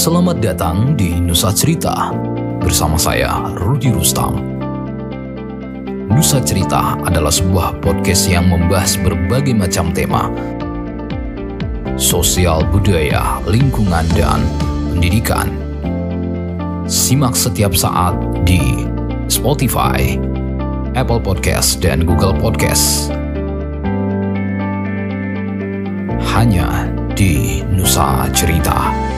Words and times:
Selamat 0.00 0.40
datang 0.40 0.96
di 0.96 1.20
Nusa 1.20 1.52
Cerita 1.52 2.08
bersama 2.56 2.96
saya 2.96 3.52
Rudi 3.52 3.92
Rustam. 3.92 4.40
Nusa 6.08 6.40
Cerita 6.40 6.96
adalah 7.04 7.28
sebuah 7.28 7.84
podcast 7.84 8.24
yang 8.32 8.48
membahas 8.48 8.96
berbagai 8.96 9.52
macam 9.52 9.92
tema 9.92 10.32
sosial 12.00 12.64
budaya, 12.72 13.44
lingkungan, 13.44 14.08
dan 14.16 14.40
pendidikan. 14.88 15.52
Simak 16.88 17.36
setiap 17.36 17.76
saat 17.76 18.16
di 18.48 18.88
Spotify, 19.28 20.16
Apple 20.96 21.20
Podcast, 21.20 21.76
dan 21.84 22.08
Google 22.08 22.32
Podcast. 22.40 23.12
Hanya 26.32 26.88
di 27.12 27.60
Nusa 27.68 28.32
Cerita. 28.32 29.09